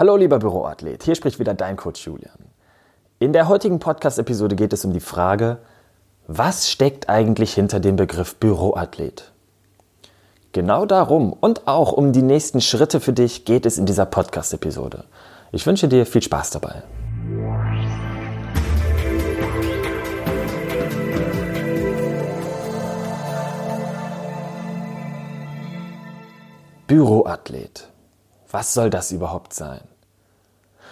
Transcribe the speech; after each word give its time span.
Hallo 0.00 0.16
lieber 0.16 0.38
Büroathlet, 0.38 1.02
hier 1.02 1.14
spricht 1.14 1.38
wieder 1.38 1.52
dein 1.52 1.76
Coach 1.76 2.06
Julian. 2.06 2.38
In 3.18 3.34
der 3.34 3.48
heutigen 3.48 3.80
Podcast-Episode 3.80 4.56
geht 4.56 4.72
es 4.72 4.86
um 4.86 4.94
die 4.94 4.98
Frage, 4.98 5.58
was 6.26 6.70
steckt 6.70 7.10
eigentlich 7.10 7.52
hinter 7.52 7.80
dem 7.80 7.96
Begriff 7.96 8.36
Büroathlet? 8.36 9.30
Genau 10.52 10.86
darum 10.86 11.34
und 11.34 11.68
auch 11.68 11.92
um 11.92 12.12
die 12.12 12.22
nächsten 12.22 12.62
Schritte 12.62 12.98
für 12.98 13.12
dich 13.12 13.44
geht 13.44 13.66
es 13.66 13.76
in 13.76 13.84
dieser 13.84 14.06
Podcast-Episode. 14.06 15.04
Ich 15.52 15.66
wünsche 15.66 15.86
dir 15.86 16.06
viel 16.06 16.22
Spaß 16.22 16.48
dabei. 16.48 16.82
Büroathlet. 26.86 27.89
Was 28.50 28.74
soll 28.74 28.90
das 28.90 29.12
überhaupt 29.12 29.54
sein? 29.54 29.80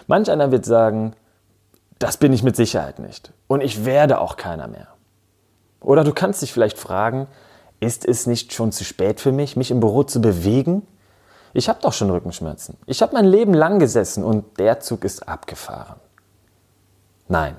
Manch 0.06 0.30
einer 0.30 0.52
wird 0.52 0.64
sagen, 0.64 1.14
das 1.98 2.16
bin 2.16 2.32
ich 2.32 2.42
mit 2.42 2.56
Sicherheit 2.56 2.98
nicht 2.98 3.32
und 3.48 3.60
ich 3.60 3.84
werde 3.84 4.20
auch 4.20 4.36
keiner 4.36 4.68
mehr. 4.68 4.88
Oder 5.80 6.04
du 6.04 6.12
kannst 6.12 6.42
dich 6.42 6.52
vielleicht 6.52 6.78
fragen, 6.78 7.26
ist 7.80 8.06
es 8.06 8.26
nicht 8.26 8.52
schon 8.52 8.72
zu 8.72 8.84
spät 8.84 9.20
für 9.20 9.32
mich, 9.32 9.56
mich 9.56 9.70
im 9.70 9.80
Büro 9.80 10.02
zu 10.02 10.20
bewegen? 10.20 10.86
Ich 11.52 11.68
habe 11.68 11.80
doch 11.80 11.92
schon 11.92 12.10
Rückenschmerzen. 12.10 12.76
Ich 12.86 13.02
habe 13.02 13.14
mein 13.14 13.24
Leben 13.24 13.54
lang 13.54 13.78
gesessen 13.78 14.24
und 14.24 14.58
der 14.58 14.80
Zug 14.80 15.04
ist 15.04 15.28
abgefahren. 15.28 15.98
Nein, 17.28 17.56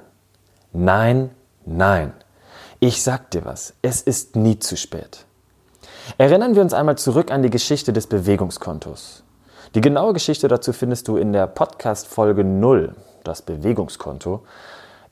nein, 0.71 1.31
nein. 1.65 2.13
Ich 2.79 3.03
sag 3.03 3.31
dir 3.31 3.45
was, 3.45 3.73
es 3.81 4.01
ist 4.01 4.35
nie 4.35 4.59
zu 4.59 4.77
spät. 4.77 5.25
Erinnern 6.17 6.55
wir 6.55 6.61
uns 6.61 6.73
einmal 6.73 6.97
zurück 6.97 7.31
an 7.31 7.43
die 7.43 7.49
Geschichte 7.49 7.93
des 7.93 8.07
Bewegungskontos. 8.07 9.23
Die 9.75 9.81
genaue 9.81 10.13
Geschichte 10.13 10.47
dazu 10.47 10.73
findest 10.73 11.07
du 11.07 11.17
in 11.17 11.31
der 11.31 11.45
Podcast-Folge 11.45 12.43
0, 12.43 12.95
das 13.23 13.43
Bewegungskonto. 13.43 14.41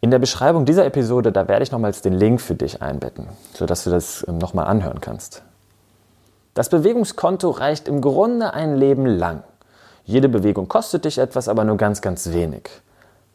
In 0.02 0.10
der 0.10 0.18
Beschreibung 0.18 0.66
dieser 0.66 0.84
Episode, 0.84 1.32
da 1.32 1.48
werde 1.48 1.62
ich 1.62 1.72
nochmals 1.72 2.02
den 2.02 2.14
Link 2.14 2.42
für 2.42 2.56
dich 2.56 2.82
einbetten, 2.82 3.28
sodass 3.54 3.84
du 3.84 3.92
das 3.92 4.26
ähm, 4.28 4.40
nochmal 4.40 4.66
anhören 4.66 5.00
kannst. 5.00 5.44
Das 6.56 6.70
Bewegungskonto 6.70 7.52
reicht 7.52 7.88
im 7.88 8.02
Grunde 8.02 8.56
ein 8.56 8.78
Leben 8.78 9.06
lang. 9.06 9.44
Jede 10.06 10.28
Bewegung 10.28 10.68
kostet 10.68 11.06
dich 11.06 11.20
etwas, 11.20 11.50
aber 11.50 11.64
nur 11.64 11.78
ganz, 11.78 12.02
ganz 12.02 12.32
wenig. 12.32 12.68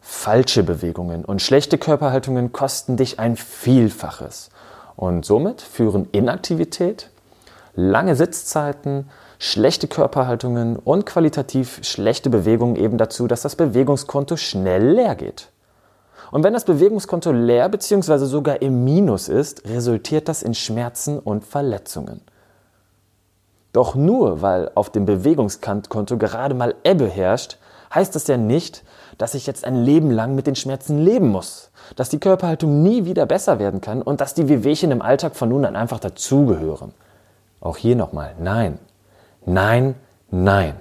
Falsche 0.01 0.65
Bewegungen 0.65 1.25
und 1.25 1.41
schlechte 1.41 1.79
Körperhaltungen 1.79 2.51
kosten 2.51 2.97
dich 2.97 3.21
ein 3.21 3.37
Vielfaches. 3.37 4.51
Und 4.97 5.25
somit 5.25 5.63
führen 5.63 6.09
Inaktivität, 6.11 7.11
lange 7.77 8.17
Sitzzeiten, 8.17 9.09
schlechte 9.43 9.89
Körperhaltungen 9.89 10.77
und 10.77 11.05
qualitativ 11.05 11.81
schlechte 11.83 12.31
Bewegungen 12.31 12.77
eben 12.77 12.97
dazu, 12.97 13.27
dass 13.27 13.43
das 13.43 13.57
Bewegungskonto 13.57 14.37
schnell 14.37 14.93
leer 14.93 15.17
geht. 15.17 15.49
Und 16.31 16.45
wenn 16.45 16.53
das 16.53 16.65
Bewegungskonto 16.65 17.33
leer 17.33 17.69
bzw. 17.69 18.19
sogar 18.27 18.63
im 18.63 18.85
Minus 18.85 19.29
ist, 19.29 19.69
resultiert 19.69 20.29
das 20.29 20.45
in 20.45 20.55
Schmerzen 20.55 21.19
und 21.19 21.45
Verletzungen. 21.45 22.21
Doch 23.73 23.97
nur 23.97 24.43
weil 24.43 24.71
auf 24.77 24.91
dem 24.91 25.07
Bewegungskonto 25.07 26.19
gerade 26.19 26.55
mal 26.55 26.77
Ebbe 26.85 27.09
herrscht, 27.09 27.59
heißt 27.93 28.15
das 28.15 28.29
ja 28.29 28.37
nicht, 28.37 28.85
dass 29.19 29.35
ich 29.35 29.49
jetzt 29.49 29.65
ein 29.65 29.83
Leben 29.83 30.13
lang 30.13 30.37
mit 30.37 30.47
den 30.47 30.55
Schmerzen 30.55 30.99
leben 30.99 31.31
muss, 31.31 31.73
dass 31.97 32.11
die 32.11 32.21
Körperhaltung 32.21 32.85
nie 32.85 33.07
wieder 33.07 33.27
besser 33.27 33.59
werden 33.59 33.81
kann 33.81 34.03
und 34.03 34.21
dass 34.21 34.35
die 34.35 34.49
Wehwehchen 34.49 34.93
im 34.93 35.03
Alltag 35.03 35.35
von 35.35 35.49
nun 35.49 35.65
an 35.65 35.75
einfach 35.75 35.99
dazugehören. 35.99 36.95
Auch 37.61 37.77
hier 37.77 37.97
nochmal, 37.97 38.37
nein, 38.39 38.79
nein, 39.45 39.95
nein. 40.31 40.81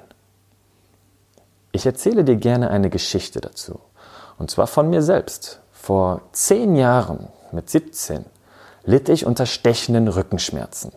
Ich 1.71 1.85
erzähle 1.85 2.23
dir 2.23 2.35
gerne 2.35 2.69
eine 2.69 2.89
Geschichte 2.89 3.41
dazu. 3.41 3.79
Und 4.37 4.51
zwar 4.51 4.67
von 4.67 4.89
mir 4.89 5.01
selbst. 5.01 5.61
Vor 5.71 6.21
zehn 6.31 6.75
Jahren, 6.75 7.27
mit 7.51 7.69
17, 7.69 8.25
litt 8.83 9.09
ich 9.09 9.25
unter 9.25 9.45
stechenden 9.45 10.07
Rückenschmerzen. 10.07 10.91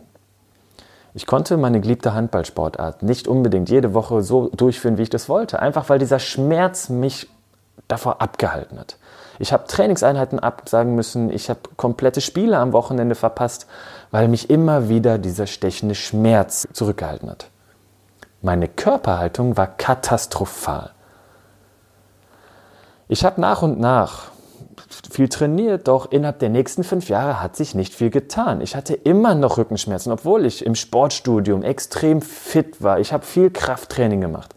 Ich 1.13 1.25
konnte 1.25 1.55
meine 1.55 1.79
geliebte 1.79 2.13
Handballsportart 2.13 3.01
nicht 3.01 3.27
unbedingt 3.27 3.69
jede 3.69 3.93
Woche 3.93 4.21
so 4.21 4.49
durchführen, 4.49 4.97
wie 4.97 5.03
ich 5.03 5.09
das 5.09 5.29
wollte, 5.29 5.59
einfach 5.59 5.87
weil 5.87 5.97
dieser 5.97 6.19
Schmerz 6.19 6.89
mich 6.89 7.29
davor 7.87 8.21
abgehalten 8.21 8.77
hat. 8.77 8.97
Ich 9.39 9.53
habe 9.53 9.65
Trainingseinheiten 9.67 10.39
absagen 10.39 10.95
müssen, 10.95 11.29
ich 11.29 11.49
habe 11.49 11.61
komplette 11.77 12.21
Spiele 12.21 12.57
am 12.57 12.73
Wochenende 12.73 13.15
verpasst, 13.15 13.67
weil 14.11 14.27
mich 14.27 14.49
immer 14.49 14.89
wieder 14.89 15.17
dieser 15.17 15.47
stechende 15.47 15.95
Schmerz 15.95 16.67
zurückgehalten 16.73 17.29
hat. 17.29 17.49
Meine 18.45 18.67
Körperhaltung 18.67 19.57
war 19.57 19.65
katastrophal. 19.65 20.91
Ich 23.07 23.25
habe 23.25 23.41
nach 23.41 23.63
und 23.63 23.79
nach 23.79 24.25
viel 25.09 25.29
trainiert, 25.29 25.87
doch 25.87 26.11
innerhalb 26.11 26.37
der 26.37 26.49
nächsten 26.49 26.83
fünf 26.83 27.09
Jahre 27.09 27.41
hat 27.41 27.55
sich 27.55 27.73
nicht 27.73 27.95
viel 27.95 28.11
getan. 28.11 28.61
Ich 28.61 28.75
hatte 28.75 28.93
immer 28.93 29.33
noch 29.33 29.57
Rückenschmerzen, 29.57 30.11
obwohl 30.11 30.45
ich 30.45 30.63
im 30.63 30.75
Sportstudium 30.75 31.63
extrem 31.63 32.21
fit 32.21 32.83
war. 32.83 32.99
Ich 32.99 33.13
habe 33.13 33.25
viel 33.25 33.49
Krafttraining 33.49 34.21
gemacht. 34.21 34.53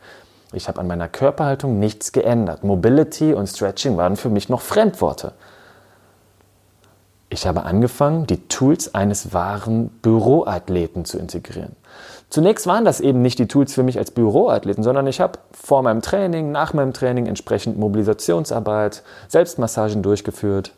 Ich 0.52 0.68
habe 0.68 0.80
an 0.80 0.86
meiner 0.86 1.08
Körperhaltung 1.08 1.78
nichts 1.78 2.12
geändert. 2.12 2.64
Mobility 2.64 3.32
und 3.32 3.46
Stretching 3.46 3.96
waren 3.96 4.16
für 4.16 4.28
mich 4.28 4.50
noch 4.50 4.60
Fremdworte. 4.60 5.32
Ich 7.30 7.46
habe 7.46 7.64
angefangen, 7.64 8.26
die 8.26 8.48
Tools 8.48 8.94
eines 8.94 9.34
wahren 9.34 9.90
Büroathleten 10.02 11.04
zu 11.04 11.18
integrieren. 11.18 11.76
Zunächst 12.30 12.66
waren 12.66 12.84
das 12.84 13.00
eben 13.00 13.22
nicht 13.22 13.38
die 13.38 13.48
Tools 13.48 13.74
für 13.74 13.82
mich 13.82 13.98
als 13.98 14.10
Büroathleten, 14.10 14.82
sondern 14.82 15.06
ich 15.06 15.20
habe 15.20 15.38
vor 15.52 15.82
meinem 15.82 16.00
Training, 16.02 16.52
nach 16.52 16.72
meinem 16.72 16.92
Training 16.92 17.26
entsprechend 17.26 17.78
Mobilisationsarbeit, 17.78 19.02
Selbstmassagen 19.28 20.02
durchgeführt. 20.02 20.72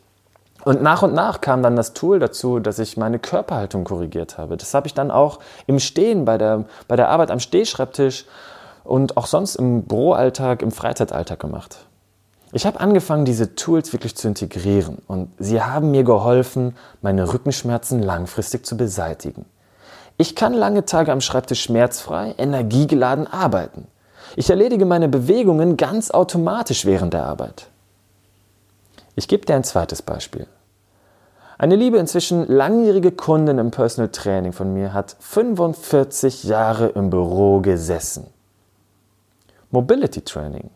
Und 0.65 0.83
nach 0.83 1.03
und 1.03 1.15
nach 1.15 1.41
kam 1.41 1.63
dann 1.63 1.77
das 1.77 1.95
Tool 1.95 2.19
dazu, 2.19 2.59
dass 2.59 2.79
ich 2.79 2.97
meine 2.97 3.19
Körperhaltung 3.19 3.85
korrigiert 3.85 4.37
habe. 4.37 4.57
Das 4.57 4.75
habe 4.75 4.87
ich 4.87 4.95
dann 4.95 5.11
auch 5.11 5.39
im 5.67 5.79
Stehen, 5.79 6.25
bei 6.25 6.37
der, 6.37 6.65
bei 6.87 6.97
der 6.97 7.09
Arbeit 7.09 7.31
am 7.31 7.41
Stehschreibtisch 7.41 8.27
und 8.85 9.17
auch 9.17 9.27
sonst 9.27 9.57
im 9.57 9.85
Büroalltag, 9.85 10.63
im 10.63 10.71
Freizeitalltag 10.71 11.41
gemacht. 11.41 11.87
Ich 12.53 12.67
habe 12.67 12.81
angefangen, 12.81 13.25
diese 13.25 13.55
Tools 13.55 13.93
wirklich 13.93 14.17
zu 14.17 14.27
integrieren 14.27 14.99
und 15.07 15.31
sie 15.39 15.63
haben 15.63 15.93
mir 15.93 16.03
geholfen, 16.03 16.77
meine 17.01 17.33
Rückenschmerzen 17.33 18.03
langfristig 18.03 18.67
zu 18.67 18.77
beseitigen. 18.77 19.45
Ich 20.17 20.35
kann 20.35 20.53
lange 20.53 20.85
Tage 20.85 21.13
am 21.13 21.21
Schreibtisch 21.21 21.63
schmerzfrei, 21.63 22.35
energiegeladen 22.37 23.27
arbeiten. 23.27 23.87
Ich 24.37 24.51
erledige 24.51 24.85
meine 24.85 25.09
Bewegungen 25.09 25.77
ganz 25.77 26.11
automatisch 26.11 26.85
während 26.85 27.15
der 27.15 27.25
Arbeit. 27.25 27.69
Ich 29.15 29.29
gebe 29.29 29.47
dir 29.47 29.55
ein 29.55 29.65
zweites 29.65 30.03
Beispiel. 30.03 30.47
Eine 31.57 31.77
liebe, 31.77 31.99
inzwischen 31.99 32.47
langjährige 32.49 33.13
Kundin 33.13 33.59
im 33.59 33.71
Personal 33.71 34.11
Training 34.11 34.53
von 34.53 34.73
mir 34.73 34.93
hat 34.93 35.17
45 35.21 36.45
Jahre 36.45 36.89
im 36.89 37.11
Büro 37.11 37.61
gesessen. 37.61 38.27
Mobility 39.71 40.23
Training, 40.23 40.71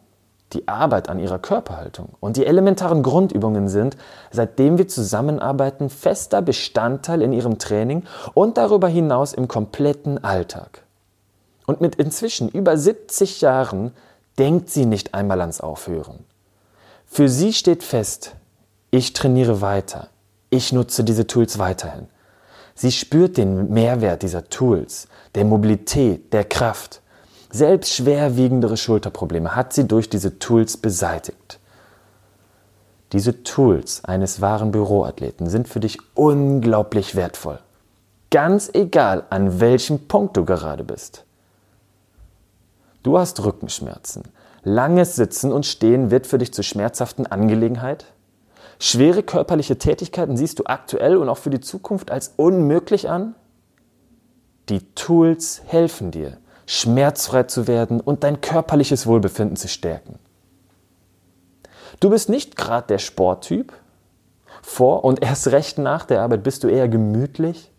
die 0.55 0.69
Arbeit 0.69 1.09
an 1.09 1.19
ihrer 1.19 1.39
Körperhaltung 1.39 2.11
und 2.21 2.37
die 2.37 2.47
elementaren 2.47 3.03
Grundübungen 3.03 3.69
sind, 3.69 3.97
seitdem 4.31 4.79
wir 4.79 4.89
zusammenarbeiten, 4.89 5.91
fester 5.91 6.41
Bestandteil 6.41 7.21
in 7.23 7.33
ihrem 7.33 7.59
Training 7.59 8.05
und 8.33 8.57
darüber 8.57 8.89
hinaus 8.89 9.33
im 9.35 9.49
kompletten 9.49 10.23
Alltag. 10.23 10.83
Und 11.67 11.81
mit 11.81 11.97
inzwischen 11.97 12.49
über 12.49 12.77
70 12.77 13.41
Jahren 13.41 13.93
denkt 14.39 14.71
sie 14.71 14.87
nicht 14.87 15.15
einmal 15.15 15.41
ans 15.41 15.61
Aufhören. 15.61 16.25
Für 17.07 17.29
sie 17.29 17.53
steht 17.53 17.83
fest, 17.83 18.37
ich 18.91 19.13
trainiere 19.13 19.61
weiter, 19.61 20.09
ich 20.51 20.73
nutze 20.73 21.05
diese 21.05 21.27
Tools 21.27 21.59
weiterhin. 21.59 22.07
Sie 22.75 22.93
spürt 22.93 23.37
den 23.37 23.71
Mehrwert 23.71 24.23
dieser 24.23 24.49
Tools, 24.49 25.09
der 25.35 25.45
Mobilität, 25.45 26.33
der 26.33 26.45
Kraft 26.45 27.03
selbst 27.55 27.95
schwerwiegendere 27.95 28.77
Schulterprobleme 28.77 29.55
hat 29.55 29.73
sie 29.73 29.87
durch 29.87 30.11
diese 30.11 30.41
Tools 30.41 30.77
beseitigt. 30.77 31.61
Diese 33.13 33.45
Tools 33.45 34.05
eines 34.05 34.41
wahren 34.41 34.73
Büroathleten 34.73 35.49
sind 35.49 35.69
für 35.69 35.79
dich 35.79 35.99
unglaublich 36.15 37.15
wertvoll. 37.15 37.61
Ganz 38.33 38.71
egal, 38.75 39.27
an 39.31 39.61
welchem 39.61 40.09
Punkt 40.09 40.37
du 40.37 40.45
gerade 40.45 40.83
bist. 40.83 41.25
Du 43.05 43.19
hast 43.19 43.45
Rückenschmerzen. 43.45 44.25
Langes 44.65 45.15
Sitzen 45.15 45.53
und 45.53 45.65
Stehen 45.65 46.11
wird 46.11 46.27
für 46.27 46.39
dich 46.39 46.53
zur 46.53 46.65
schmerzhaften 46.65 47.25
Angelegenheit. 47.29 48.07
Schwere 48.81 49.23
körperliche 49.23 49.79
Tätigkeiten 49.79 50.37
siehst 50.37 50.59
du 50.59 50.65
aktuell 50.67 51.17
und 51.17 51.29
auch 51.29 51.39
für 51.39 51.51
die 51.51 51.61
Zukunft 51.61 52.11
als 52.11 52.33
unmöglich 52.37 53.09
an. 53.09 53.37
Die 54.69 54.81
Tools 54.97 55.63
helfen 55.67 56.11
dir, 56.11 56.39
schmerzfrei 56.67 57.45
zu 57.45 57.67
werden 57.67 58.01
und 58.01 58.25
dein 58.25 58.41
körperliches 58.41 59.07
Wohlbefinden 59.07 59.57
zu 59.57 59.69
stärken. 59.69 60.19
Du 62.01 62.11
bist 62.11 62.29
nicht 62.29 62.57
gerade 62.57 62.87
der 62.89 62.99
Sporttyp. 62.99 63.73
Vor 64.63 65.05
und 65.05 65.23
erst 65.23 65.49
recht 65.49 65.79
nach 65.79 66.07
der 66.07 66.23
Arbeit 66.23 66.43
bist 66.43 66.65
du 66.65 66.69
eher 66.69 66.89
gemütlich. 66.89 67.71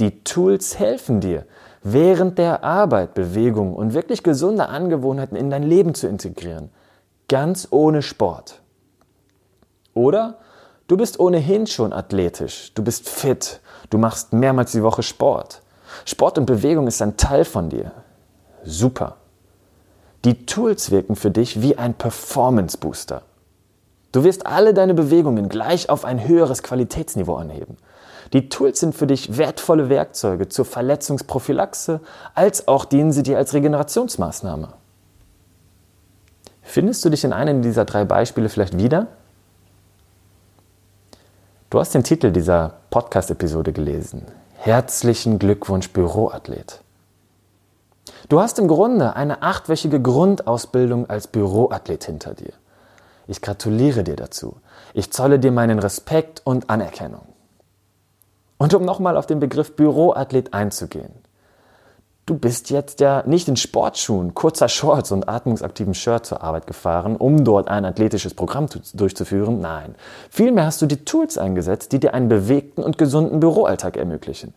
Die 0.00 0.22
Tools 0.22 0.78
helfen 0.78 1.20
dir, 1.20 1.46
während 1.82 2.36
der 2.38 2.62
Arbeit 2.62 3.14
Bewegung 3.14 3.74
und 3.74 3.94
wirklich 3.94 4.22
gesunde 4.22 4.68
Angewohnheiten 4.68 5.36
in 5.36 5.48
dein 5.50 5.62
Leben 5.62 5.94
zu 5.94 6.06
integrieren. 6.06 6.70
Ganz 7.28 7.68
ohne 7.70 8.02
Sport. 8.02 8.60
Oder 9.94 10.38
du 10.88 10.98
bist 10.98 11.18
ohnehin 11.18 11.66
schon 11.66 11.94
athletisch, 11.94 12.72
du 12.74 12.84
bist 12.84 13.08
fit, 13.08 13.60
du 13.88 13.96
machst 13.96 14.34
mehrmals 14.34 14.72
die 14.72 14.82
Woche 14.82 15.02
Sport. 15.02 15.62
Sport 16.04 16.38
und 16.38 16.46
Bewegung 16.46 16.86
ist 16.86 17.00
ein 17.02 17.16
Teil 17.16 17.44
von 17.44 17.70
dir. 17.70 17.92
Super. 18.64 19.16
Die 20.24 20.46
Tools 20.46 20.90
wirken 20.90 21.16
für 21.16 21.30
dich 21.30 21.62
wie 21.62 21.78
ein 21.78 21.94
Performance 21.94 22.76
Booster. 22.76 23.22
Du 24.12 24.24
wirst 24.24 24.46
alle 24.46 24.74
deine 24.74 24.94
Bewegungen 24.94 25.48
gleich 25.48 25.88
auf 25.88 26.04
ein 26.04 26.26
höheres 26.26 26.62
Qualitätsniveau 26.62 27.36
anheben. 27.36 27.76
Die 28.32 28.48
Tools 28.48 28.80
sind 28.80 28.94
für 28.94 29.06
dich 29.06 29.36
wertvolle 29.38 29.88
Werkzeuge 29.88 30.48
zur 30.48 30.64
Verletzungsprophylaxe, 30.64 32.00
als 32.34 32.66
auch 32.66 32.84
dienen 32.84 33.12
sie 33.12 33.22
dir 33.22 33.38
als 33.38 33.54
Regenerationsmaßnahme. 33.54 34.68
Findest 36.62 37.04
du 37.04 37.10
dich 37.10 37.22
in 37.22 37.32
einem 37.32 37.62
dieser 37.62 37.84
drei 37.84 38.04
Beispiele 38.04 38.48
vielleicht 38.48 38.76
wieder? 38.76 39.06
Du 41.70 41.78
hast 41.78 41.94
den 41.94 42.02
Titel 42.02 42.32
dieser 42.32 42.74
Podcast-Episode 42.90 43.72
gelesen. 43.72 44.22
Herzlichen 44.66 45.38
Glückwunsch, 45.38 45.92
Büroathlet. 45.92 46.80
Du 48.28 48.40
hast 48.40 48.58
im 48.58 48.66
Grunde 48.66 49.14
eine 49.14 49.40
achtwöchige 49.42 50.02
Grundausbildung 50.02 51.08
als 51.08 51.28
Büroathlet 51.28 52.02
hinter 52.02 52.34
dir. 52.34 52.52
Ich 53.28 53.40
gratuliere 53.40 54.02
dir 54.02 54.16
dazu. 54.16 54.56
Ich 54.92 55.12
zolle 55.12 55.38
dir 55.38 55.52
meinen 55.52 55.78
Respekt 55.78 56.42
und 56.42 56.68
Anerkennung. 56.68 57.28
Und 58.58 58.74
um 58.74 58.84
nochmal 58.84 59.16
auf 59.16 59.26
den 59.26 59.38
Begriff 59.38 59.76
Büroathlet 59.76 60.52
einzugehen. 60.52 61.14
Du 62.26 62.36
bist 62.36 62.70
jetzt 62.70 62.98
ja 62.98 63.22
nicht 63.24 63.46
in 63.46 63.54
Sportschuhen, 63.54 64.34
kurzer 64.34 64.68
Shorts 64.68 65.12
und 65.12 65.28
atmungsaktivem 65.28 65.94
Shirt 65.94 66.26
zur 66.26 66.42
Arbeit 66.42 66.66
gefahren, 66.66 67.14
um 67.14 67.44
dort 67.44 67.68
ein 67.68 67.84
athletisches 67.84 68.34
Programm 68.34 68.66
durchzuführen. 68.94 69.60
Nein. 69.60 69.94
Vielmehr 70.28 70.66
hast 70.66 70.82
du 70.82 70.86
die 70.86 71.04
Tools 71.04 71.38
eingesetzt, 71.38 71.92
die 71.92 72.00
dir 72.00 72.14
einen 72.14 72.28
bewegten 72.28 72.82
und 72.82 72.98
gesunden 72.98 73.38
Büroalltag 73.38 73.96
ermöglichen. 73.96 74.54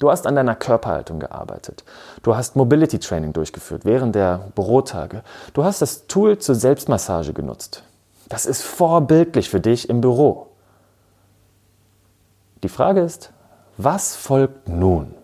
Du 0.00 0.10
hast 0.10 0.26
an 0.26 0.34
deiner 0.34 0.56
Körperhaltung 0.56 1.20
gearbeitet. 1.20 1.84
Du 2.24 2.34
hast 2.34 2.56
Mobility 2.56 2.98
Training 2.98 3.32
durchgeführt 3.32 3.84
während 3.84 4.16
der 4.16 4.48
Bürotage. 4.56 5.22
Du 5.54 5.62
hast 5.62 5.80
das 5.80 6.08
Tool 6.08 6.38
zur 6.38 6.56
Selbstmassage 6.56 7.32
genutzt. 7.32 7.84
Das 8.28 8.46
ist 8.46 8.62
vorbildlich 8.62 9.48
für 9.48 9.60
dich 9.60 9.88
im 9.88 10.00
Büro. 10.00 10.48
Die 12.64 12.68
Frage 12.68 13.00
ist, 13.00 13.30
was 13.76 14.16
folgt 14.16 14.68
nun? 14.68 15.14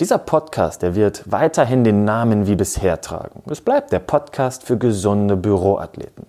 Dieser 0.00 0.18
Podcast, 0.18 0.82
der 0.82 0.96
wird 0.96 1.22
weiterhin 1.30 1.84
den 1.84 2.04
Namen 2.04 2.48
wie 2.48 2.56
bisher 2.56 3.00
tragen. 3.00 3.44
Es 3.48 3.60
bleibt 3.60 3.92
der 3.92 4.00
Podcast 4.00 4.64
für 4.64 4.76
gesunde 4.76 5.36
Büroathleten. 5.36 6.26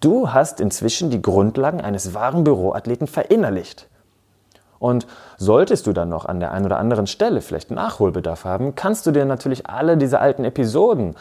Du 0.00 0.32
hast 0.32 0.60
inzwischen 0.60 1.10
die 1.10 1.20
Grundlagen 1.20 1.82
eines 1.82 2.14
wahren 2.14 2.42
Büroathleten 2.42 3.06
verinnerlicht. 3.06 3.86
Und 4.78 5.06
solltest 5.36 5.86
du 5.86 5.92
dann 5.92 6.08
noch 6.08 6.24
an 6.24 6.40
der 6.40 6.52
einen 6.52 6.64
oder 6.64 6.78
anderen 6.78 7.06
Stelle 7.06 7.42
vielleicht 7.42 7.70
Nachholbedarf 7.70 8.46
haben, 8.46 8.74
kannst 8.76 9.04
du 9.04 9.10
dir 9.10 9.26
natürlich 9.26 9.68
alle 9.68 9.98
diese 9.98 10.18
alten 10.18 10.46
Episoden 10.46 11.14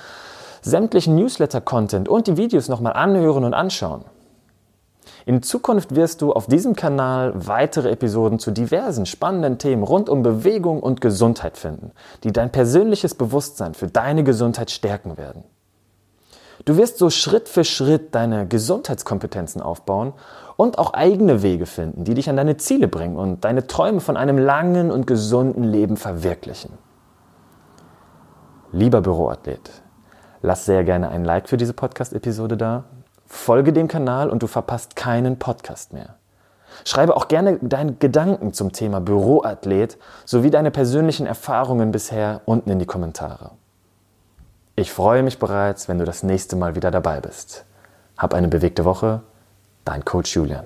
sämtlichen 0.62 1.18
Newsletter-Content 1.18 2.08
und 2.08 2.26
die 2.26 2.38
Videos 2.38 2.70
nochmal 2.70 2.94
anhören 2.94 3.44
und 3.44 3.54
anschauen. 3.54 4.06
In 5.26 5.44
Zukunft 5.44 5.96
wirst 5.96 6.22
du 6.22 6.34
auf 6.34 6.48
diesem 6.48 6.76
Kanal 6.76 7.34
weitere 7.36 7.92
Episoden 7.92 8.40
zu 8.40 8.52
diversen 8.52 9.06
spannenden 9.06 9.58
Themen 9.58 9.84
rund 9.84 10.10
um 10.10 10.24
Bewegung 10.24 10.82
und 10.82 11.02
Gesundheit 11.02 11.58
finden, 11.58 11.92
die 12.24 12.32
dein 12.32 12.52
persönliches 12.52 13.16
Bewusstsein 13.16 13.74
für 13.74 13.88
deine 13.88 14.24
Gesundheit 14.24 14.72
stärken 14.72 15.18
werden. 15.18 15.44
Du 16.66 16.78
wirst 16.78 16.98
so 16.98 17.10
Schritt 17.10 17.50
für 17.50 17.64
Schritt 17.64 18.14
deine 18.14 18.48
Gesundheitskompetenzen 18.48 19.62
aufbauen 19.62 20.14
und 20.58 20.78
auch 20.78 20.94
eigene 20.94 21.42
Wege 21.42 21.66
finden, 21.66 22.04
die 22.04 22.14
dich 22.14 22.30
an 22.30 22.36
deine 22.36 22.58
Ziele 22.58 22.88
bringen 22.88 23.16
und 23.16 23.44
deine 23.44 23.66
Träume 23.66 24.00
von 24.00 24.16
einem 24.16 24.38
langen 24.38 24.92
und 24.92 25.08
gesunden 25.08 25.64
Leben 25.64 25.98
verwirklichen. 25.98 26.74
Lieber 28.72 29.02
Büroathlet, 29.02 29.82
Lass 30.44 30.66
sehr 30.66 30.84
gerne 30.84 31.10
ein 31.10 31.24
Like 31.24 31.48
für 31.48 31.58
diese 31.58 31.74
Podcast-Episode 31.74 32.58
da. 32.58 32.86
Folge 33.32 33.72
dem 33.72 33.88
Kanal 33.88 34.30
und 34.30 34.44
du 34.44 34.48
verpasst 34.48 34.98
keinen 34.98 35.40
Podcast 35.40 35.94
mehr. 35.94 36.16
Schreibe 36.86 37.16
auch 37.16 37.30
gerne 37.30 37.60
deine 37.62 37.94
Gedanken 37.94 38.54
zum 38.54 38.74
Thema 38.74 39.00
Büroathlet 39.00 39.98
sowie 40.26 40.50
deine 40.50 40.70
persönlichen 40.70 41.26
Erfahrungen 41.26 41.92
bisher 41.92 42.42
unten 42.46 42.70
in 42.70 42.80
die 42.80 42.86
Kommentare. 42.86 43.52
Ich 44.76 44.92
freue 44.92 45.24
mich 45.24 45.40
bereits, 45.40 45.88
wenn 45.88 45.98
du 45.98 46.06
das 46.06 46.24
nächste 46.24 46.56
Mal 46.56 46.76
wieder 46.76 46.92
dabei 46.92 47.22
bist. 47.22 47.66
Hab 48.18 48.34
eine 48.34 48.50
bewegte 48.50 48.84
Woche, 48.84 49.22
dein 49.86 50.04
Coach 50.04 50.36
Julian. 50.36 50.66